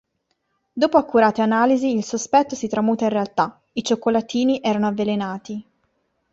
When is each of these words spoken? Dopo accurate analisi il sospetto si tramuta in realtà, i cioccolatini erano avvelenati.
Dopo 0.73 0.97
accurate 0.97 1.43
analisi 1.43 1.95
il 1.95 2.03
sospetto 2.03 2.55
si 2.55 2.67
tramuta 2.67 3.03
in 3.03 3.11
realtà, 3.11 3.61
i 3.73 3.83
cioccolatini 3.83 4.59
erano 4.59 4.87
avvelenati. 4.87 5.63